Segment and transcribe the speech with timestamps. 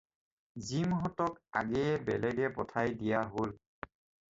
[0.67, 3.49] জিমহঁতক আগেয়ে বেলেগে পঠিয়াই দিয়া হ'ল।